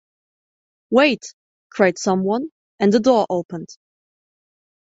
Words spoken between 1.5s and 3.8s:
cried someone, and a door opened.